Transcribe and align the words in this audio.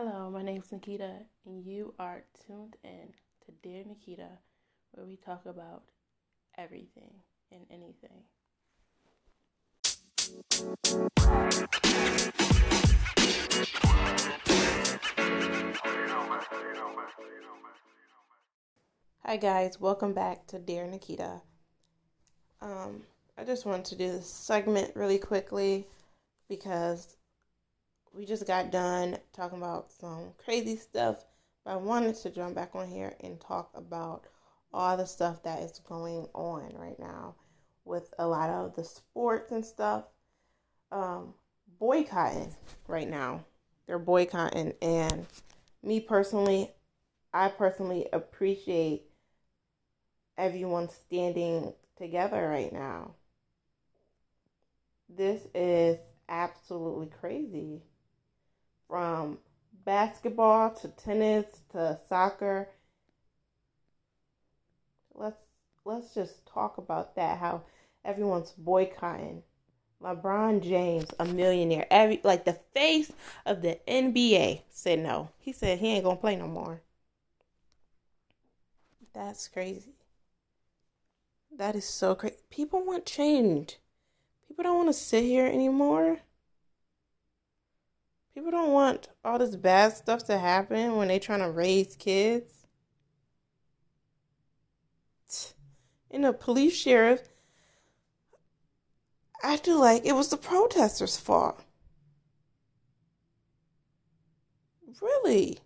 Hello, 0.00 0.30
my 0.30 0.42
name 0.42 0.62
is 0.62 0.70
Nikita, 0.70 1.10
and 1.44 1.66
you 1.66 1.92
are 1.98 2.22
tuned 2.46 2.76
in 2.84 3.08
to 3.44 3.52
Dear 3.64 3.82
Nikita, 3.84 4.28
where 4.92 5.04
we 5.04 5.16
talk 5.16 5.44
about 5.44 5.82
everything 6.56 7.10
and 7.50 7.62
anything. 7.68 8.22
Hi, 19.24 19.36
guys, 19.36 19.80
welcome 19.80 20.12
back 20.12 20.46
to 20.46 20.60
Dear 20.60 20.86
Nikita. 20.86 21.40
Um, 22.60 23.02
I 23.36 23.42
just 23.42 23.66
wanted 23.66 23.86
to 23.86 23.96
do 23.96 24.12
this 24.12 24.30
segment 24.30 24.94
really 24.94 25.18
quickly 25.18 25.88
because 26.48 27.16
we 28.18 28.26
just 28.26 28.48
got 28.48 28.72
done 28.72 29.16
talking 29.32 29.58
about 29.58 29.92
some 29.92 30.32
crazy 30.44 30.74
stuff, 30.74 31.24
but 31.64 31.70
I 31.70 31.76
wanted 31.76 32.16
to 32.16 32.30
jump 32.30 32.56
back 32.56 32.74
on 32.74 32.88
here 32.88 33.14
and 33.20 33.40
talk 33.40 33.70
about 33.76 34.24
all 34.74 34.96
the 34.96 35.06
stuff 35.06 35.44
that 35.44 35.60
is 35.60 35.80
going 35.88 36.26
on 36.34 36.72
right 36.76 36.98
now 36.98 37.36
with 37.84 38.12
a 38.18 38.26
lot 38.26 38.50
of 38.50 38.74
the 38.74 38.82
sports 38.82 39.52
and 39.52 39.64
stuff. 39.64 40.04
Um, 40.90 41.34
boycotting 41.78 42.52
right 42.88 43.08
now. 43.08 43.44
They're 43.86 44.00
boycotting, 44.00 44.74
and 44.82 45.24
me 45.84 46.00
personally, 46.00 46.72
I 47.32 47.48
personally 47.48 48.08
appreciate 48.12 49.04
everyone 50.36 50.88
standing 50.88 51.72
together 51.96 52.48
right 52.48 52.72
now. 52.72 53.14
This 55.08 55.46
is 55.54 55.98
absolutely 56.28 57.10
crazy. 57.20 57.82
From 58.88 59.38
basketball 59.84 60.70
to 60.70 60.88
tennis 60.88 61.46
to 61.72 61.98
soccer. 62.08 62.68
Let's 65.14 65.40
let's 65.84 66.14
just 66.14 66.46
talk 66.46 66.78
about 66.78 67.16
that 67.16 67.38
how 67.38 67.62
everyone's 68.04 68.52
boycotting. 68.52 69.42
LeBron 70.02 70.62
James, 70.62 71.06
a 71.18 71.24
millionaire, 71.24 71.86
every 71.90 72.20
like 72.22 72.44
the 72.44 72.58
face 72.74 73.12
of 73.44 73.62
the 73.62 73.80
NBA 73.88 74.62
said 74.70 75.00
no. 75.00 75.30
He 75.38 75.52
said 75.52 75.78
he 75.78 75.88
ain't 75.88 76.04
gonna 76.04 76.16
play 76.16 76.36
no 76.36 76.46
more. 76.46 76.82
That's 79.12 79.48
crazy. 79.48 79.94
That 81.56 81.74
is 81.74 81.84
so 81.84 82.14
crazy. 82.14 82.36
People 82.50 82.84
want 82.86 83.04
change. 83.04 83.78
People 84.46 84.62
don't 84.62 84.76
want 84.76 84.88
to 84.90 84.92
sit 84.92 85.24
here 85.24 85.46
anymore. 85.46 86.18
People 88.38 88.52
don't 88.52 88.70
want 88.70 89.08
all 89.24 89.36
this 89.36 89.56
bad 89.56 89.94
stuff 89.94 90.22
to 90.26 90.38
happen 90.38 90.94
when 90.94 91.08
they're 91.08 91.18
trying 91.18 91.40
to 91.40 91.50
raise 91.50 91.96
kids. 91.96 92.68
And 96.08 96.22
the 96.22 96.32
police 96.32 96.72
sheriff 96.76 97.30
acted 99.42 99.74
like 99.74 100.06
it 100.06 100.12
was 100.12 100.28
the 100.28 100.36
protesters' 100.36 101.16
fault. 101.16 101.60
Really? 105.02 105.58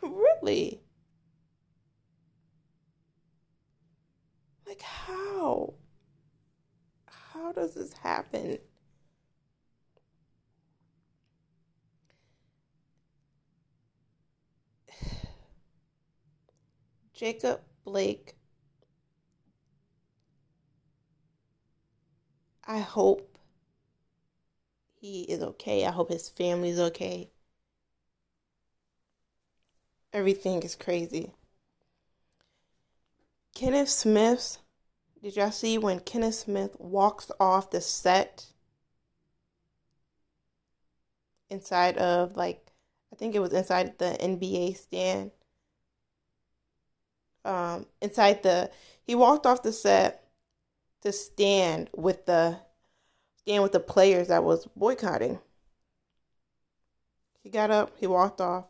Really? 0.00 0.80
Like, 4.66 4.80
how? 4.80 5.74
How 7.06 7.52
does 7.52 7.74
this 7.74 7.92
happen? 7.92 8.56
Jacob 17.24 17.62
Blake. 17.86 18.34
I 22.66 22.80
hope 22.80 23.38
he 25.00 25.22
is 25.22 25.42
okay. 25.42 25.86
I 25.86 25.90
hope 25.90 26.10
his 26.10 26.28
family 26.28 26.68
is 26.68 26.78
okay. 26.78 27.30
Everything 30.12 30.62
is 30.64 30.74
crazy. 30.74 31.32
Kenneth 33.54 33.88
Smith's 33.88 34.58
did 35.22 35.36
y'all 35.36 35.50
see 35.50 35.78
when 35.78 36.00
Kenneth 36.00 36.34
Smith 36.34 36.76
walks 36.78 37.30
off 37.40 37.70
the 37.70 37.80
set 37.80 38.48
inside 41.48 41.96
of 41.96 42.36
like 42.36 42.66
I 43.10 43.16
think 43.16 43.34
it 43.34 43.40
was 43.40 43.54
inside 43.54 43.96
the 43.96 44.14
NBA 44.20 44.76
stand? 44.76 45.30
Um, 47.44 47.86
inside 48.00 48.42
the 48.42 48.70
he 49.02 49.14
walked 49.14 49.46
off 49.46 49.62
the 49.62 49.72
set 49.72 50.24
to 51.02 51.12
stand 51.12 51.90
with 51.94 52.26
the 52.26 52.58
stand 53.36 53.62
with 53.62 53.72
the 53.72 53.80
players 53.80 54.28
that 54.28 54.44
was 54.44 54.66
boycotting. 54.76 55.38
He 57.42 57.50
got 57.50 57.70
up, 57.70 57.92
he 57.98 58.06
walked 58.06 58.40
off 58.40 58.64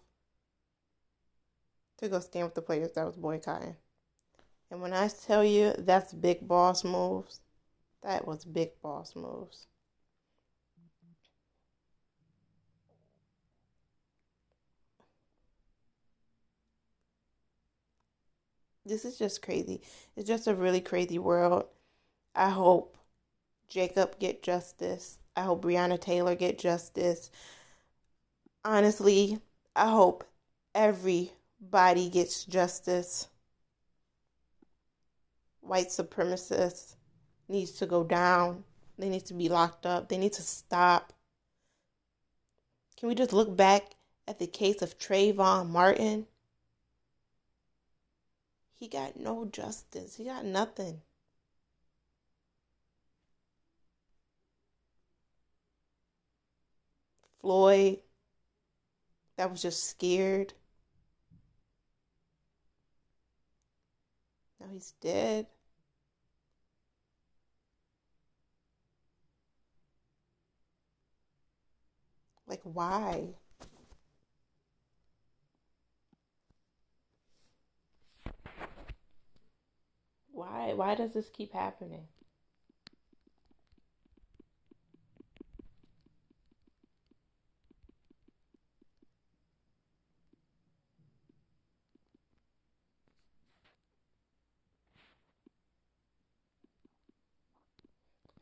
to 1.99 2.09
go 2.09 2.19
stand 2.19 2.47
with 2.47 2.55
the 2.55 2.63
players 2.63 2.93
that 2.93 3.07
was 3.07 3.17
boycotting. 3.17 3.77
And 4.71 4.83
when 4.83 4.93
I 4.93 5.09
tell 5.09 5.45
you 5.45 5.73
that's 5.79 6.13
big 6.13 6.49
boss 6.49 6.83
moves, 6.83 7.41
that 8.03 8.27
was 8.27 8.45
big 8.45 8.71
boss 8.83 9.15
moves. 9.15 9.69
This 18.87 19.05
is 19.05 19.19
just 19.19 19.43
crazy. 19.43 19.81
It's 20.17 20.28
just 20.28 20.47
a 20.47 20.55
really 20.55 20.81
crazy 20.81 21.19
world. 21.19 21.67
I 22.34 22.50
hope 22.50 22.99
Jacob 23.69 24.19
get 24.19 24.43
justice. 24.43 25.19
I 25.37 25.43
hope 25.43 25.65
Breonna 25.65 26.00
Taylor 26.00 26.34
get 26.34 26.59
justice. 26.59 27.31
Honestly, 28.65 29.39
I 29.75 29.89
hope 29.89 30.25
everybody 30.75 32.09
gets 32.09 32.45
justice. 32.45 33.28
White 35.61 35.89
supremacists 35.89 36.97
needs 37.49 37.72
to 37.72 37.87
go 37.87 38.05
down. 38.05 38.65
They 38.99 39.09
need 39.09 39.27
to 39.27 39.34
be 39.34 39.49
locked 39.49 39.87
up. 39.87 40.09
They 40.09 40.19
need 40.19 40.34
to 40.34 40.43
stop. 40.43 41.12
Can 42.97 43.09
we 43.09 43.15
just 43.15 43.33
look 43.33 43.56
back 43.56 43.95
at 44.28 44.39
the 44.39 44.47
case 44.47 44.83
of 44.83 44.99
Trayvon 44.99 45.69
Martin? 45.69 46.27
He 48.84 48.91
got 48.91 49.17
no 49.17 49.47
justice. 49.47 50.17
He 50.17 50.25
got 50.25 50.45
nothing. 50.45 51.00
Floyd, 57.41 58.00
that 59.39 59.50
was 59.50 59.62
just 59.62 59.84
scared. 59.84 60.53
Now 64.61 64.67
he's 64.71 64.93
dead. 65.01 65.47
Like, 72.47 72.61
why? 72.65 73.37
Why? 80.75 80.89
Why 80.89 80.95
does 80.97 81.12
this 81.15 81.29
keep 81.31 81.53
happening? 81.53 82.09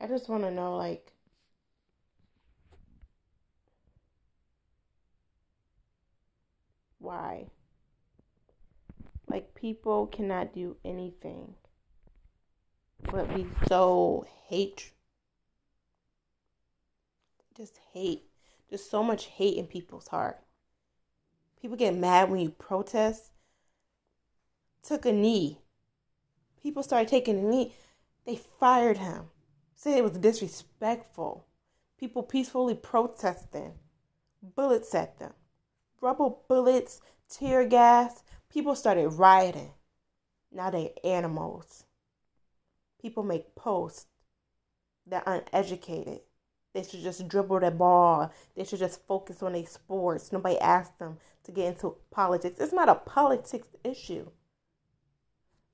I 0.01 0.07
just 0.07 0.29
want 0.29 0.43
to 0.45 0.51
know, 0.51 0.77
like, 0.77 1.13
why? 6.99 7.49
Like, 9.27 9.55
people 9.55 10.07
cannot 10.07 10.53
do 10.53 10.77
anything 10.85 11.55
but 13.11 13.35
be 13.35 13.47
so 13.69 14.27
hate 14.49 14.93
just 17.57 17.79
hate 17.93 18.25
just 18.71 18.91
so 18.91 19.03
much 19.03 19.27
hate 19.27 19.57
in 19.57 19.67
people's 19.67 20.09
heart 20.09 20.41
people 21.61 21.77
get 21.77 21.95
mad 21.95 22.31
when 22.31 22.41
you 22.41 22.51
protest 22.51 23.33
took 24.83 25.05
a 25.05 25.13
knee 25.13 25.59
people 26.63 26.83
started 26.83 27.09
taking 27.09 27.39
a 27.39 27.43
knee 27.43 27.75
they 28.25 28.37
fired 28.37 28.99
him 28.99 29.25
said 29.75 29.99
it 29.99 30.05
was 30.05 30.13
disrespectful 30.13 31.47
people 31.99 32.23
peacefully 32.23 32.75
protesting 32.75 33.75
bullets 34.43 34.95
at 34.95 35.19
them. 35.19 35.33
Rubber 36.01 36.31
bullets, 36.49 37.01
tear 37.29 37.67
gas. 37.67 38.25
People 38.49 38.75
started 38.75 39.09
rioting. 39.11 39.73
Now 40.51 40.71
they're 40.71 40.91
animals. 41.05 41.85
People 43.03 43.25
make 43.25 43.55
posts. 43.55 44.07
They're 45.07 45.23
uneducated. 45.27 46.21
They 46.73 46.85
should 46.85 47.03
just 47.03 47.29
dribble 47.29 47.61
the 47.61 47.71
ball. 47.71 48.33
They 48.57 48.65
should 48.65 48.79
just 48.79 49.07
focus 49.07 49.43
on 49.43 49.53
their 49.53 49.67
sports. 49.67 50.33
Nobody 50.33 50.59
asked 50.59 50.99
them 50.99 51.19
to 51.45 51.53
get 51.53 51.67
into 51.67 51.97
politics. 52.11 52.61
It's 52.61 52.73
not 52.73 52.89
a 52.89 52.95
politics 52.95 53.69
issue. 53.85 54.31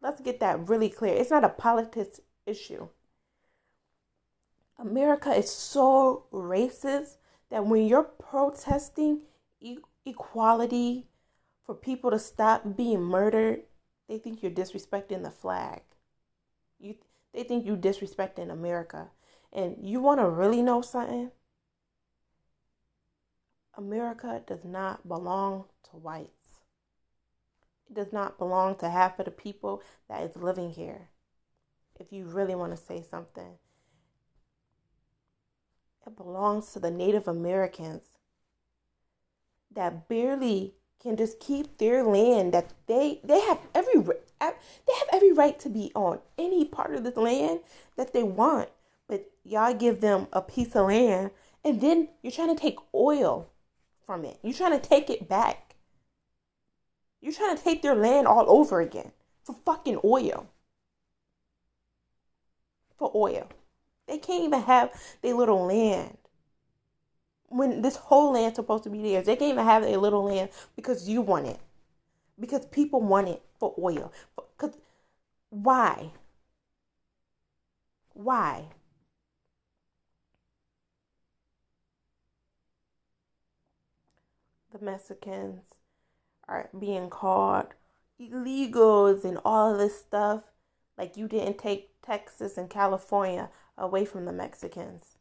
Let's 0.01 0.21
get 0.21 0.41
that 0.41 0.69
really 0.69 0.89
clear. 0.89 1.15
It's 1.15 1.31
not 1.31 1.45
a 1.45 1.49
politics 1.49 2.21
issue. 2.47 2.89
America 4.79 5.31
is 5.31 5.51
so 5.51 6.27
racist 6.33 7.17
that 7.51 7.67
when 7.67 7.87
you're 7.87 8.05
protesting 8.05 9.23
e- 9.61 9.79
equality 10.07 11.07
for 11.65 11.75
people 11.75 12.11
to 12.11 12.19
stop 12.19 12.77
being 12.77 13.03
murdered, 13.03 13.63
they 14.09 14.19
think 14.19 14.43
you're 14.43 14.53
disrespecting 14.53 15.23
the 15.23 15.31
flag. 15.31 15.83
You 16.79 16.95
they 17.35 17.43
think 17.43 17.67
you 17.67 17.77
disrespecting 17.77 18.51
America. 18.51 19.09
And 19.53 19.77
you 19.81 20.01
want 20.01 20.21
to 20.21 20.29
really 20.29 20.63
know 20.63 20.83
something? 20.83 21.31
America 23.77 24.43
does 24.47 24.65
not 24.65 25.07
belong 25.07 25.65
to 25.85 25.97
whites. 25.97 26.61
It 27.89 27.95
does 27.95 28.13
not 28.13 28.39
belong 28.39 28.77
to 28.77 28.91
half 28.91 29.19
of 29.19 29.25
the 29.25 29.31
people 29.31 29.83
that 30.09 30.23
is 30.23 30.37
living 30.37 30.71
here. 30.71 31.09
If 31.99 32.13
you 32.13 32.25
really 32.25 32.55
want 32.55 32.77
to 32.77 32.77
say 32.77 33.03
something, 33.09 33.59
it 36.07 36.17
belongs 36.17 36.73
to 36.73 36.81
the 36.81 36.91
Native 36.91 37.29
Americans 37.29 38.03
that 39.75 40.09
barely 40.09 40.75
can 41.01 41.17
just 41.17 41.39
keep 41.41 41.79
their 41.79 42.03
land 42.03 42.53
that 42.55 42.73
they 42.87 43.21
they 43.23 43.41
have 43.41 43.61
every 43.75 44.01
they 44.40 44.93
have 44.99 45.08
every 45.12 45.32
right 45.32 45.58
to 45.61 45.69
be 45.69 45.90
on 45.94 46.19
any 46.37 46.64
part 46.64 46.94
of 46.94 47.05
the 47.05 47.20
land 47.20 47.61
that 47.96 48.12
they 48.12 48.23
want 48.23 48.69
but 49.08 49.31
y'all 49.44 49.75
give 49.75 50.00
them 50.00 50.26
a 50.32 50.40
piece 50.40 50.75
of 50.75 50.87
land 50.87 51.31
and 51.64 51.81
then 51.81 52.08
you're 52.23 52.32
trying 52.32 52.55
to 52.55 52.61
take 52.61 52.79
oil 52.94 53.49
from 54.06 54.25
it 54.25 54.38
you're 54.43 54.55
trying 54.55 54.79
to 54.79 54.88
take 54.88 55.11
it 55.11 55.29
back 55.29 55.75
you're 57.20 57.32
trying 57.32 57.56
to 57.56 57.62
take 57.62 57.82
their 57.82 57.94
land 57.94 58.26
all 58.26 58.44
over 58.49 58.81
again 58.81 59.12
for 59.43 59.55
fucking 59.64 59.99
oil 60.05 60.49
for 62.99 63.11
oil 63.14 63.49
they 64.06 64.19
can't 64.19 64.44
even 64.44 64.62
have 64.62 64.91
their 65.23 65.34
little 65.34 65.67
land 65.67 66.17
when 67.49 67.82
this 67.82 67.96
whole 67.96 68.32
land's 68.32 68.56
supposed 68.56 68.84
to 68.84 68.91
be 68.91 69.02
theirs. 69.02 69.26
They 69.26 69.37
can't 69.37 69.52
even 69.52 69.64
have 69.64 69.82
a 69.82 69.96
little 69.96 70.25
land 70.25 70.50
because 70.76 71.08
you 71.08 71.23
want 71.23 71.46
it. 71.46 71.58
Because 72.38 72.67
people 72.67 73.00
want 73.00 73.29
it 73.29 73.43
for 73.58 73.75
oil. 73.79 74.12
Because 74.56 74.76
why? 75.50 76.12
Why? 78.14 78.69
The 84.73 84.85
Mexicans 84.85 85.62
are 86.49 86.70
being 86.79 87.11
called 87.11 87.67
illegals 88.20 89.25
and 89.25 89.38
all 89.44 89.73
of 89.73 89.79
this 89.79 89.99
stuff. 89.99 90.43
Like 90.96 91.17
you 91.17 91.29
didn't 91.29 91.58
take 91.58 91.91
Texas 92.02 92.56
and 92.58 92.69
California 92.69 93.50
away 93.76 94.05
from 94.05 94.25
the 94.25 94.32
Mexicans. 94.32 95.17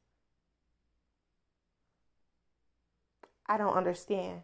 I 3.48 3.58
don't 3.58 3.76
understand. 3.76 4.42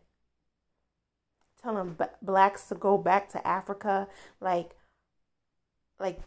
Telling 1.64 1.98
blacks 2.22 2.68
to 2.68 2.76
go 2.76 2.98
back 2.98 3.30
to 3.30 3.48
Africa, 3.48 4.10
like, 4.42 4.76
like 5.98 6.20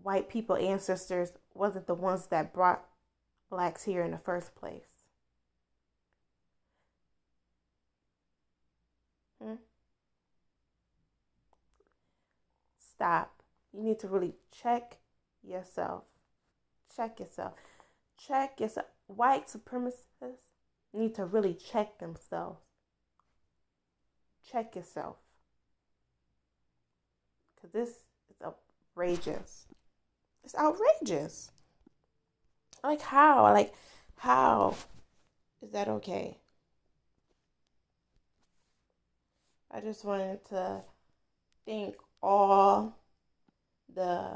white 0.00 0.28
people 0.28 0.56
ancestors 0.56 1.32
wasn't 1.54 1.88
the 1.88 1.94
ones 1.94 2.26
that 2.28 2.54
brought 2.54 2.86
blacks 3.50 3.82
here 3.82 4.04
in 4.04 4.12
the 4.12 4.18
first 4.18 4.54
place. 4.54 4.86
Hmm? 9.42 9.54
Stop. 12.78 13.42
You 13.72 13.82
need 13.82 13.98
to 14.00 14.08
really 14.08 14.34
check 14.52 14.98
yourself. 15.42 16.04
Check 16.94 17.20
yourself. 17.20 17.54
Check 18.16 18.60
yourself. 18.60 18.86
White 19.08 19.48
supremacists 19.48 20.46
need 20.94 21.14
to 21.16 21.26
really 21.26 21.54
check 21.54 21.98
themselves. 21.98 22.65
Check 24.50 24.76
yourself. 24.76 25.16
Because 27.54 27.72
this 27.72 27.88
is 28.30 28.36
outrageous. 28.44 29.66
It's 30.44 30.54
outrageous. 30.54 31.50
Like, 32.82 33.00
how? 33.00 33.42
Like, 33.52 33.74
how 34.16 34.76
is 35.62 35.72
that 35.72 35.88
okay? 35.88 36.38
I 39.70 39.80
just 39.80 40.04
wanted 40.04 40.44
to 40.50 40.82
thank 41.66 41.96
all 42.22 42.96
the 43.94 44.30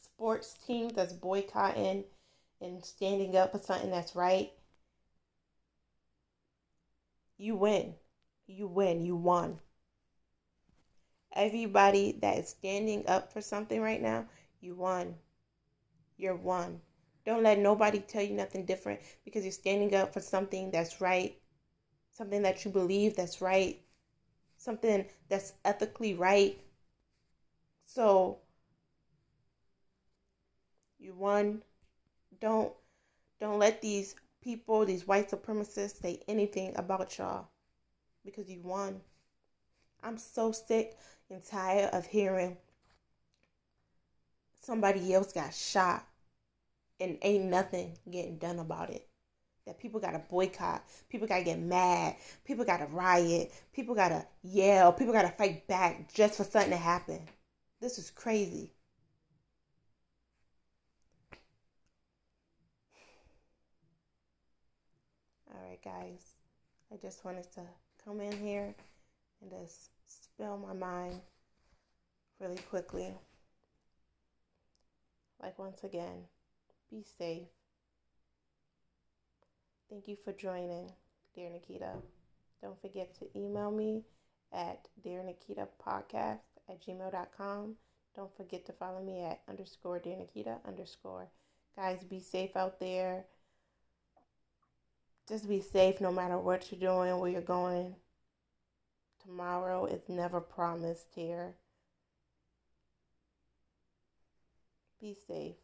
sports 0.00 0.54
teams 0.66 0.92
that's 0.94 1.12
boycotting 1.12 2.04
and 2.60 2.84
standing 2.84 3.36
up 3.36 3.52
for 3.52 3.58
something 3.58 3.90
that's 3.90 4.14
right 4.14 4.52
you 7.40 7.56
win. 7.56 7.94
You 8.50 8.66
win. 8.66 9.04
You 9.04 9.14
won. 9.14 9.60
Everybody 11.32 12.18
that 12.20 12.38
is 12.38 12.48
standing 12.48 13.06
up 13.06 13.32
for 13.32 13.40
something 13.40 13.80
right 13.80 14.02
now, 14.02 14.26
you 14.60 14.74
won. 14.74 15.14
You're 16.16 16.34
one. 16.34 16.80
Don't 17.24 17.44
let 17.44 17.60
nobody 17.60 18.00
tell 18.00 18.24
you 18.24 18.34
nothing 18.34 18.64
different 18.64 19.00
because 19.24 19.44
you're 19.44 19.52
standing 19.52 19.94
up 19.94 20.12
for 20.12 20.18
something 20.18 20.72
that's 20.72 21.00
right, 21.00 21.38
something 22.10 22.42
that 22.42 22.64
you 22.64 22.72
believe 22.72 23.14
that's 23.14 23.40
right, 23.40 23.80
something 24.56 25.06
that's 25.28 25.52
ethically 25.64 26.14
right. 26.14 26.60
So, 27.86 28.40
you 30.98 31.14
won. 31.14 31.62
Don't 32.40 32.72
don't 33.38 33.60
let 33.60 33.80
these 33.80 34.16
people, 34.42 34.84
these 34.84 35.06
white 35.06 35.30
supremacists, 35.30 36.02
say 36.02 36.20
anything 36.26 36.72
about 36.76 37.16
y'all 37.16 37.48
because 38.24 38.48
you 38.48 38.60
won. 38.62 39.00
I'm 40.02 40.18
so 40.18 40.52
sick 40.52 40.96
and 41.30 41.44
tired 41.44 41.90
of 41.92 42.06
hearing 42.06 42.56
somebody 44.60 45.12
else 45.12 45.32
got 45.32 45.54
shot 45.54 46.06
and 47.00 47.18
ain't 47.22 47.44
nothing 47.44 47.96
getting 48.10 48.38
done 48.38 48.58
about 48.58 48.90
it. 48.90 49.06
That 49.66 49.78
people 49.78 50.00
gotta 50.00 50.22
boycott, 50.30 50.84
people 51.08 51.28
gotta 51.28 51.44
get 51.44 51.58
mad, 51.60 52.16
people 52.44 52.64
gotta 52.64 52.86
riot, 52.86 53.52
people 53.72 53.94
gotta 53.94 54.26
yell, 54.42 54.92
people 54.92 55.12
gotta 55.12 55.28
fight 55.28 55.66
back 55.66 56.12
just 56.12 56.36
for 56.36 56.44
something 56.44 56.70
to 56.70 56.76
happen. 56.76 57.20
This 57.80 57.98
is 57.98 58.10
crazy. 58.10 58.72
All 65.52 65.68
right, 65.68 65.82
guys. 65.82 66.34
I 66.92 66.96
just 66.96 67.24
wanted 67.24 67.50
to 67.54 67.62
come 68.04 68.20
in 68.20 68.36
here 68.38 68.74
and 69.40 69.50
just 69.50 69.90
spill 70.06 70.58
my 70.58 70.72
mind 70.72 71.20
really 72.38 72.60
quickly. 72.68 73.14
Like, 75.42 75.58
once 75.58 75.84
again, 75.84 76.24
be 76.90 77.02
safe. 77.18 77.48
Thank 79.88 80.06
you 80.06 80.16
for 80.24 80.32
joining, 80.32 80.90
dear 81.34 81.50
Nikita. 81.50 81.94
Don't 82.62 82.80
forget 82.80 83.14
to 83.18 83.38
email 83.38 83.70
me 83.70 84.02
at 84.52 84.86
dear 85.02 85.22
Nikita 85.22 85.68
podcast 85.84 86.40
at 86.68 86.84
gmail.com. 86.84 87.74
Don't 88.14 88.36
forget 88.36 88.66
to 88.66 88.72
follow 88.72 89.02
me 89.02 89.22
at 89.22 89.40
underscore 89.48 89.98
dear 89.98 90.16
Nikita 90.16 90.58
underscore. 90.66 91.28
Guys, 91.76 92.04
be 92.04 92.20
safe 92.20 92.56
out 92.56 92.78
there 92.80 93.24
just 95.30 95.48
be 95.48 95.60
safe 95.60 96.00
no 96.00 96.10
matter 96.10 96.36
what 96.36 96.72
you're 96.72 96.80
doing, 96.80 97.16
where 97.20 97.30
you're 97.30 97.40
going. 97.40 97.94
Tomorrow 99.22 99.86
is 99.86 100.08
never 100.08 100.40
promised 100.40 101.06
here. 101.14 101.54
Be 105.00 105.16
safe. 105.28 105.54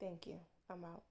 Thank 0.00 0.26
you. 0.26 0.40
I'm 0.68 0.84
out. 0.84 1.02